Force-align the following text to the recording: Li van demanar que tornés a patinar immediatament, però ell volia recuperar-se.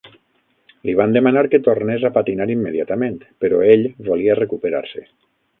Li 0.89 0.95
van 1.01 1.13
demanar 1.17 1.43
que 1.51 1.59
tornés 1.67 2.07
a 2.09 2.11
patinar 2.17 2.49
immediatament, 2.55 3.21
però 3.45 3.63
ell 3.75 3.89
volia 4.11 4.43
recuperar-se. 4.45 5.09